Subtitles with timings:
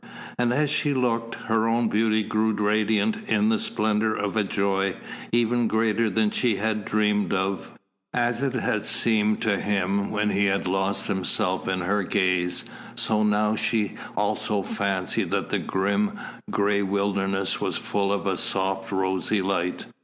[0.39, 4.95] And as she looked, her own beauty grew radiant in the splendour of a joy
[5.31, 7.69] even greater than she had dreamed of.
[8.11, 13.21] As it had seemed to him when he had lost himself in her gaze, so
[13.21, 19.43] now she also fancied that the grim, gray wilderness was full of a soft rosy
[19.43, 19.85] light.